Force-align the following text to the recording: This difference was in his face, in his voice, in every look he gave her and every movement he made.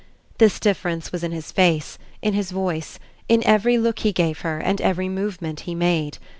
This 0.39 0.59
difference 0.59 1.11
was 1.11 1.23
in 1.23 1.31
his 1.31 1.51
face, 1.51 1.99
in 2.23 2.33
his 2.33 2.49
voice, 2.49 2.97
in 3.29 3.45
every 3.45 3.77
look 3.77 3.99
he 3.99 4.11
gave 4.11 4.39
her 4.39 4.57
and 4.57 4.81
every 4.81 5.09
movement 5.09 5.59
he 5.59 5.75
made. 5.75 6.17